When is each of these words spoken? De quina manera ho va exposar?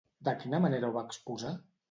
De 0.29 0.33
quina 0.43 0.61
manera 0.63 0.89
ho 0.89 0.95
va 0.97 1.05
exposar? 1.11 1.55